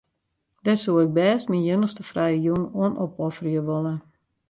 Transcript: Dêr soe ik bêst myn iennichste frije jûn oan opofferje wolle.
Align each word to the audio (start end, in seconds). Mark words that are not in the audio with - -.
Dêr 0.63 0.79
soe 0.83 0.99
ik 1.05 1.11
bêst 1.17 1.45
myn 1.49 1.65
iennichste 1.67 2.03
frije 2.09 2.37
jûn 2.45 2.63
oan 2.81 2.99
opofferje 3.05 3.61
wolle. 3.67 3.95